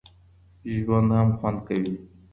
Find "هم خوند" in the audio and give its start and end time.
1.17-1.57